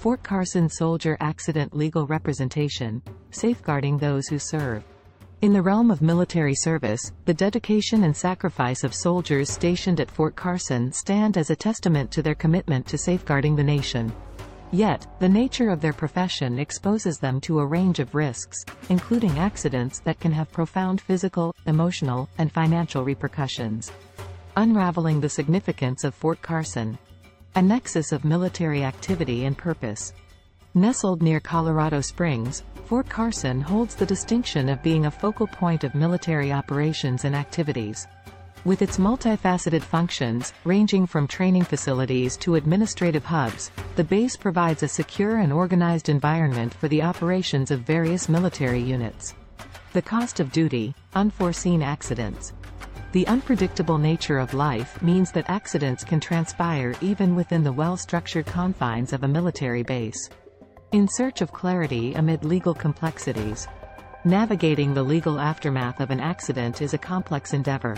Fort 0.00 0.22
Carson 0.22 0.66
Soldier 0.66 1.18
Accident 1.20 1.76
Legal 1.76 2.06
Representation, 2.06 3.02
safeguarding 3.32 3.98
those 3.98 4.28
who 4.28 4.38
serve. 4.38 4.82
In 5.42 5.52
the 5.52 5.60
realm 5.60 5.90
of 5.90 6.00
military 6.00 6.54
service, 6.54 7.12
the 7.26 7.34
dedication 7.34 8.04
and 8.04 8.16
sacrifice 8.16 8.82
of 8.82 8.94
soldiers 8.94 9.50
stationed 9.50 10.00
at 10.00 10.10
Fort 10.10 10.34
Carson 10.34 10.90
stand 10.90 11.36
as 11.36 11.50
a 11.50 11.54
testament 11.54 12.10
to 12.12 12.22
their 12.22 12.34
commitment 12.34 12.86
to 12.86 12.96
safeguarding 12.96 13.54
the 13.54 13.62
nation. 13.62 14.10
Yet, 14.72 15.06
the 15.20 15.28
nature 15.28 15.68
of 15.68 15.82
their 15.82 15.92
profession 15.92 16.58
exposes 16.58 17.18
them 17.18 17.38
to 17.42 17.60
a 17.60 17.66
range 17.66 17.98
of 17.98 18.14
risks, 18.14 18.64
including 18.88 19.38
accidents 19.38 20.00
that 20.00 20.18
can 20.18 20.32
have 20.32 20.50
profound 20.50 21.02
physical, 21.02 21.54
emotional, 21.66 22.26
and 22.38 22.50
financial 22.50 23.04
repercussions. 23.04 23.92
Unraveling 24.56 25.20
the 25.20 25.28
significance 25.28 26.04
of 26.04 26.14
Fort 26.14 26.40
Carson. 26.40 26.98
A 27.56 27.62
nexus 27.62 28.12
of 28.12 28.24
military 28.24 28.84
activity 28.84 29.44
and 29.44 29.58
purpose. 29.58 30.12
Nestled 30.74 31.20
near 31.20 31.40
Colorado 31.40 32.00
Springs, 32.00 32.62
Fort 32.84 33.08
Carson 33.08 33.60
holds 33.60 33.96
the 33.96 34.06
distinction 34.06 34.68
of 34.68 34.84
being 34.84 35.06
a 35.06 35.10
focal 35.10 35.48
point 35.48 35.82
of 35.82 35.96
military 35.96 36.52
operations 36.52 37.24
and 37.24 37.34
activities. 37.34 38.06
With 38.64 38.82
its 38.82 38.98
multifaceted 38.98 39.82
functions, 39.82 40.52
ranging 40.64 41.06
from 41.06 41.26
training 41.26 41.64
facilities 41.64 42.36
to 42.36 42.54
administrative 42.54 43.24
hubs, 43.24 43.72
the 43.96 44.04
base 44.04 44.36
provides 44.36 44.84
a 44.84 44.88
secure 44.88 45.38
and 45.38 45.52
organized 45.52 46.08
environment 46.08 46.72
for 46.74 46.86
the 46.86 47.02
operations 47.02 47.72
of 47.72 47.80
various 47.80 48.28
military 48.28 48.80
units. 48.80 49.34
The 49.92 50.02
cost 50.02 50.38
of 50.38 50.52
duty, 50.52 50.94
unforeseen 51.14 51.82
accidents. 51.82 52.52
The 53.12 53.26
unpredictable 53.26 53.98
nature 53.98 54.38
of 54.38 54.54
life 54.54 55.02
means 55.02 55.32
that 55.32 55.50
accidents 55.50 56.04
can 56.04 56.20
transpire 56.20 56.94
even 57.00 57.34
within 57.34 57.64
the 57.64 57.72
well-structured 57.72 58.46
confines 58.46 59.12
of 59.12 59.24
a 59.24 59.28
military 59.28 59.82
base. 59.82 60.30
In 60.92 61.08
search 61.08 61.40
of 61.40 61.52
clarity 61.52 62.14
amid 62.14 62.44
legal 62.44 62.72
complexities. 62.72 63.66
Navigating 64.24 64.94
the 64.94 65.02
legal 65.02 65.40
aftermath 65.40 65.98
of 65.98 66.12
an 66.12 66.20
accident 66.20 66.82
is 66.82 66.94
a 66.94 66.98
complex 66.98 67.52
endeavor. 67.52 67.96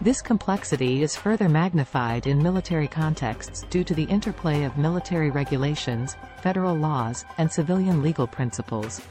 This 0.00 0.22
complexity 0.22 1.02
is 1.02 1.14
further 1.14 1.48
magnified 1.50 2.26
in 2.26 2.42
military 2.42 2.88
contexts 2.88 3.66
due 3.68 3.84
to 3.84 3.94
the 3.94 4.04
interplay 4.04 4.62
of 4.62 4.78
military 4.78 5.28
regulations, 5.28 6.16
federal 6.40 6.74
laws, 6.74 7.26
and 7.36 7.52
civilian 7.52 8.00
legal 8.00 8.26
principles. 8.26 9.02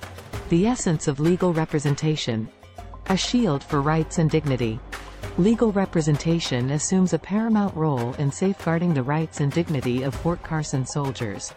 The 0.49 0.65
essence 0.65 1.07
of 1.07 1.19
legal 1.19 1.53
representation. 1.53 2.49
A 3.09 3.17
shield 3.17 3.63
for 3.63 3.81
rights 3.81 4.17
and 4.17 4.31
dignity. 4.31 4.79
Legal 5.37 5.71
representation 5.71 6.71
assumes 6.71 7.13
a 7.13 7.19
paramount 7.19 7.75
role 7.75 8.13
in 8.15 8.31
safeguarding 8.31 8.93
the 8.93 9.03
rights 9.03 9.39
and 9.39 9.51
dignity 9.51 10.03
of 10.03 10.15
Fort 10.15 10.41
Carson 10.41 10.85
soldiers. 10.85 11.53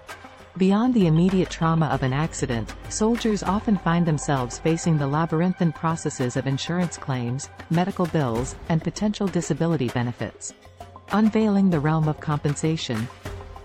Beyond 0.57 0.93
the 0.95 1.07
immediate 1.07 1.49
trauma 1.49 1.87
of 1.87 2.03
an 2.03 2.13
accident, 2.13 2.75
soldiers 2.89 3.43
often 3.43 3.79
find 3.79 4.05
themselves 4.05 4.59
facing 4.59 4.99
the 4.99 5.07
labyrinthine 5.07 5.73
processes 5.73 6.37
of 6.37 6.47
insurance 6.47 6.99
claims, 6.99 7.49
medical 7.71 8.07
bills, 8.07 8.57
and 8.69 8.83
potential 8.83 9.27
disability 9.27 9.89
benefits. 9.89 10.53
Unveiling 11.13 11.71
the 11.71 11.81
realm 11.81 12.09
of 12.09 12.21
compensation. 12.21 13.09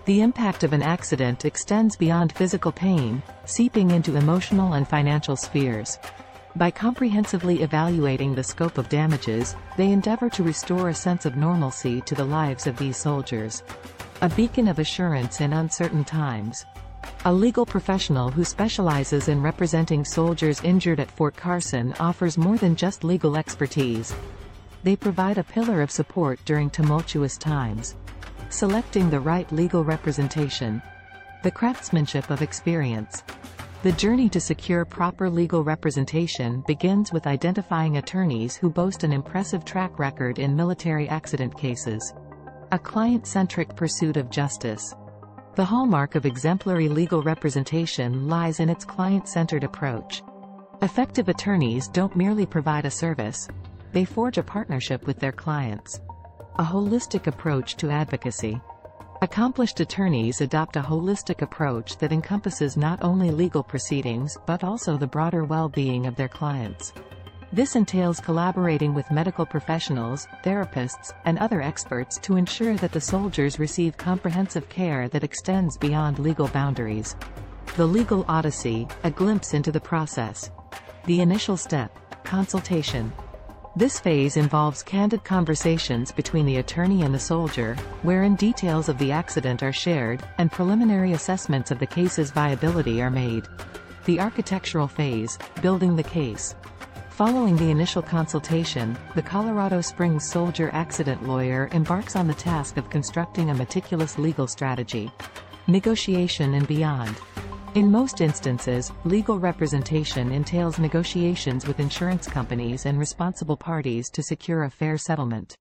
The 0.06 0.20
impact 0.20 0.62
of 0.62 0.72
an 0.72 0.82
accident 0.82 1.44
extends 1.44 1.96
beyond 1.96 2.32
physical 2.32 2.70
pain, 2.70 3.22
seeping 3.44 3.90
into 3.90 4.16
emotional 4.16 4.74
and 4.74 4.86
financial 4.86 5.34
spheres. 5.34 5.98
By 6.56 6.70
comprehensively 6.70 7.60
evaluating 7.60 8.34
the 8.34 8.42
scope 8.42 8.78
of 8.78 8.88
damages, 8.88 9.54
they 9.76 9.90
endeavor 9.90 10.30
to 10.30 10.42
restore 10.42 10.88
a 10.88 10.94
sense 10.94 11.26
of 11.26 11.36
normalcy 11.36 12.00
to 12.06 12.14
the 12.14 12.24
lives 12.24 12.66
of 12.66 12.78
these 12.78 12.96
soldiers. 12.96 13.62
A 14.22 14.30
beacon 14.30 14.66
of 14.66 14.78
assurance 14.78 15.42
in 15.42 15.52
uncertain 15.52 16.02
times. 16.02 16.64
A 17.26 17.32
legal 17.32 17.66
professional 17.66 18.30
who 18.30 18.42
specializes 18.42 19.28
in 19.28 19.42
representing 19.42 20.02
soldiers 20.02 20.62
injured 20.62 20.98
at 20.98 21.10
Fort 21.10 21.36
Carson 21.36 21.92
offers 22.00 22.38
more 22.38 22.56
than 22.56 22.74
just 22.74 23.04
legal 23.04 23.36
expertise. 23.36 24.14
They 24.82 24.96
provide 24.96 25.36
a 25.36 25.44
pillar 25.44 25.82
of 25.82 25.90
support 25.90 26.40
during 26.46 26.70
tumultuous 26.70 27.36
times. 27.36 27.96
Selecting 28.48 29.10
the 29.10 29.20
right 29.20 29.50
legal 29.52 29.84
representation. 29.84 30.80
The 31.42 31.50
craftsmanship 31.50 32.30
of 32.30 32.40
experience. 32.40 33.22
The 33.86 33.92
journey 33.92 34.28
to 34.30 34.40
secure 34.40 34.84
proper 34.84 35.30
legal 35.30 35.62
representation 35.62 36.64
begins 36.66 37.12
with 37.12 37.28
identifying 37.28 37.98
attorneys 37.98 38.56
who 38.56 38.68
boast 38.68 39.04
an 39.04 39.12
impressive 39.12 39.64
track 39.64 40.00
record 40.00 40.40
in 40.40 40.56
military 40.56 41.08
accident 41.08 41.56
cases. 41.56 42.12
A 42.72 42.80
client-centric 42.80 43.76
pursuit 43.76 44.16
of 44.16 44.28
justice. 44.28 44.92
The 45.54 45.64
hallmark 45.64 46.16
of 46.16 46.26
exemplary 46.26 46.88
legal 46.88 47.22
representation 47.22 48.26
lies 48.26 48.58
in 48.58 48.68
its 48.68 48.84
client-centered 48.84 49.62
approach. 49.62 50.20
Effective 50.82 51.28
attorneys 51.28 51.86
don't 51.86 52.16
merely 52.16 52.44
provide 52.44 52.86
a 52.86 52.90
service, 52.90 53.46
they 53.92 54.04
forge 54.04 54.36
a 54.36 54.42
partnership 54.42 55.06
with 55.06 55.20
their 55.20 55.30
clients. 55.30 56.00
A 56.56 56.64
holistic 56.64 57.28
approach 57.28 57.76
to 57.76 57.90
advocacy. 57.90 58.60
Accomplished 59.22 59.80
attorneys 59.80 60.42
adopt 60.42 60.76
a 60.76 60.82
holistic 60.82 61.40
approach 61.40 61.96
that 61.96 62.12
encompasses 62.12 62.76
not 62.76 63.02
only 63.02 63.30
legal 63.30 63.62
proceedings 63.62 64.36
but 64.44 64.62
also 64.62 64.98
the 64.98 65.06
broader 65.06 65.42
well-being 65.44 66.04
of 66.04 66.16
their 66.16 66.28
clients. 66.28 66.92
This 67.50 67.76
entails 67.76 68.20
collaborating 68.20 68.92
with 68.92 69.10
medical 69.10 69.46
professionals, 69.46 70.28
therapists, 70.44 71.14
and 71.24 71.38
other 71.38 71.62
experts 71.62 72.18
to 72.18 72.36
ensure 72.36 72.76
that 72.76 72.92
the 72.92 73.00
soldiers 73.00 73.58
receive 73.58 73.96
comprehensive 73.96 74.68
care 74.68 75.08
that 75.08 75.24
extends 75.24 75.78
beyond 75.78 76.18
legal 76.18 76.48
boundaries. 76.48 77.16
The 77.76 77.86
Legal 77.86 78.26
Odyssey, 78.28 78.86
a 79.02 79.10
glimpse 79.10 79.54
into 79.54 79.72
the 79.72 79.80
process. 79.80 80.50
The 81.06 81.22
initial 81.22 81.56
step, 81.56 82.22
consultation. 82.24 83.12
This 83.76 84.00
phase 84.00 84.38
involves 84.38 84.82
candid 84.82 85.22
conversations 85.22 86.10
between 86.10 86.46
the 86.46 86.56
attorney 86.56 87.02
and 87.02 87.14
the 87.14 87.18
soldier, 87.18 87.76
wherein 88.00 88.34
details 88.34 88.88
of 88.88 88.96
the 88.96 89.12
accident 89.12 89.62
are 89.62 89.70
shared, 89.70 90.24
and 90.38 90.50
preliminary 90.50 91.12
assessments 91.12 91.70
of 91.70 91.78
the 91.78 91.86
case's 91.86 92.30
viability 92.30 93.02
are 93.02 93.10
made. 93.10 93.46
The 94.06 94.18
architectural 94.18 94.88
phase, 94.88 95.38
building 95.60 95.94
the 95.94 96.02
case. 96.02 96.54
Following 97.10 97.54
the 97.58 97.70
initial 97.70 98.00
consultation, 98.00 98.96
the 99.14 99.20
Colorado 99.20 99.82
Springs 99.82 100.26
soldier 100.26 100.70
accident 100.72 101.28
lawyer 101.28 101.68
embarks 101.72 102.16
on 102.16 102.26
the 102.26 102.32
task 102.32 102.78
of 102.78 102.88
constructing 102.88 103.50
a 103.50 103.54
meticulous 103.54 104.18
legal 104.18 104.46
strategy. 104.46 105.12
Negotiation 105.66 106.54
and 106.54 106.66
beyond. 106.66 107.14
In 107.76 107.90
most 107.90 108.22
instances, 108.22 108.90
legal 109.04 109.38
representation 109.38 110.32
entails 110.32 110.78
negotiations 110.78 111.66
with 111.66 111.78
insurance 111.78 112.26
companies 112.26 112.86
and 112.86 112.98
responsible 112.98 113.58
parties 113.58 114.08
to 114.12 114.22
secure 114.22 114.64
a 114.64 114.70
fair 114.70 114.96
settlement. 114.96 115.54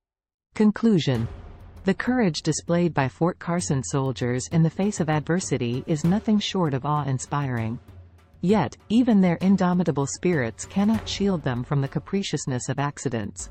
Conclusion. 0.53 1.27
The 1.83 1.93
courage 1.93 2.41
displayed 2.41 2.93
by 2.93 3.09
Fort 3.09 3.37
Carson 3.37 3.83
soldiers 3.83 4.47
in 4.53 4.63
the 4.63 4.69
face 4.69 5.01
of 5.01 5.09
adversity 5.09 5.83
is 5.87 6.05
nothing 6.05 6.39
short 6.39 6.73
of 6.73 6.85
awe-inspiring. 6.85 7.77
Yet, 8.39 8.77
even 8.87 9.19
their 9.19 9.35
indomitable 9.41 10.07
spirits 10.07 10.63
cannot 10.63 11.09
shield 11.09 11.43
them 11.43 11.65
from 11.65 11.81
the 11.81 11.89
capriciousness 11.89 12.69
of 12.69 12.79
accidents. 12.79 13.49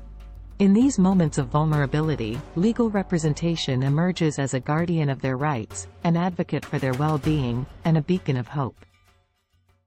In 0.57 0.71
these 0.71 0.97
moments 0.97 1.37
of 1.37 1.47
vulnerability, 1.47 2.39
legal 2.55 2.89
representation 2.89 3.83
emerges 3.83 4.39
as 4.39 4.53
a 4.53 4.59
guardian 4.61 5.09
of 5.09 5.19
their 5.19 5.35
rights, 5.35 5.89
an 6.05 6.15
advocate 6.15 6.63
for 6.63 6.79
their 6.79 6.93
well-being, 6.93 7.65
and 7.83 7.97
a 7.97 8.01
beacon 8.01 8.37
of 8.37 8.47
hope. 8.47 8.77